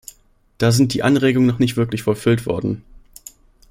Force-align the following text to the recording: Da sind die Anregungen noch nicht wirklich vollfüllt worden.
Da 0.57 0.71
sind 0.71 0.95
die 0.95 1.03
Anregungen 1.03 1.45
noch 1.47 1.59
nicht 1.59 1.77
wirklich 1.77 2.01
vollfüllt 2.01 2.47
worden. 2.47 2.83